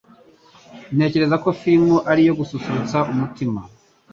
Ntekereza 0.95 1.35
ko 1.43 1.47
firime 1.59 1.97
ari 2.11 2.21
iyo 2.25 2.33
gususurutsa 2.39 2.97
umutima. 3.11 3.59